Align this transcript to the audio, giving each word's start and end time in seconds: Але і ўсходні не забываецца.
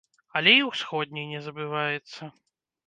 Але 0.39 0.53
і 0.61 0.63
ўсходні 0.69 1.27
не 1.35 1.43
забываецца. 1.51 2.21